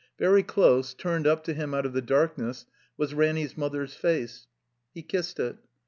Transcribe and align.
Very 0.17 0.41
dose, 0.41 0.95
turned 0.95 1.27
up 1.27 1.43
to 1.43 1.53
him 1.53 1.75
out 1.75 1.85
of 1.85 1.93
the 1.93 2.01
darkness, 2.01 2.65
was 2.97 3.13
Ranny's 3.13 3.55
mother's 3.55 3.93
face. 3.93 4.47
He 4.95 5.03
kissed 5.03 5.39
it. 5.39 5.57